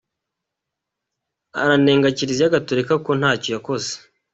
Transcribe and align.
Ananenga 1.61 2.15
Kiliziya 2.15 2.53
Gatolika 2.55 2.93
ko 3.05 3.11
ntacyo 3.19 3.49
yakoze. 3.55 3.91